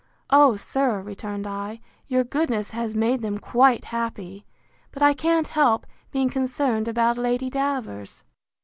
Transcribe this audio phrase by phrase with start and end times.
[0.31, 4.47] O, sir, returned I, your goodness has made them quite happy!
[4.91, 8.23] But I can't help being concerned about Lady Davers.